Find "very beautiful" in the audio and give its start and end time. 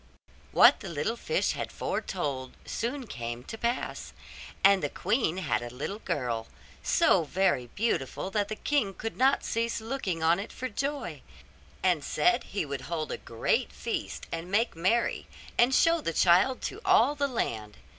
7.23-8.31